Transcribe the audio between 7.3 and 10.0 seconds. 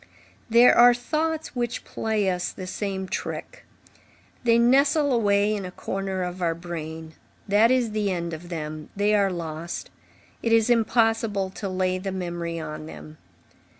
that is the end of them; they are lost;